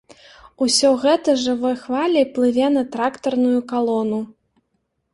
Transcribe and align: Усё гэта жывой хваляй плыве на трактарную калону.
Усё 0.65 0.89
гэта 1.03 1.35
жывой 1.43 1.77
хваляй 1.83 2.27
плыве 2.39 2.73
на 2.81 2.87
трактарную 2.99 3.59
калону. 3.71 4.19